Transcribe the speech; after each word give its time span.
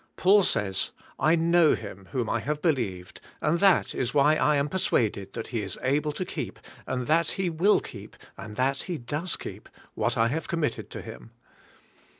Paul 0.17 0.41
says,' 0.41 0.93
'I 1.19 1.35
know 1.35 1.75
Him 1.75 2.09
whom 2.11 2.27
I 2.27 2.39
have 2.39 2.59
believed 2.59 3.21
and 3.39 3.59
that 3.59 3.93
is 3.93 4.15
why 4.15 4.33
I 4.35 4.55
am 4.55 4.67
persuaded 4.67 5.33
that 5.33 5.49
He 5.49 5.61
is 5.61 5.77
able 5.83 6.11
to 6.13 6.25
keep 6.25 6.57
and 6.87 7.05
that 7.05 7.29
He 7.37 7.51
will 7.51 7.79
keep 7.81 8.15
and 8.35 8.55
that 8.55 8.81
He 8.89 8.97
does 8.97 9.35
keep 9.35 9.69
what 9.93 10.17
I 10.17 10.29
have 10.29 10.47
committed 10.47 10.89
to 10.89 11.03
Him." 11.03 11.33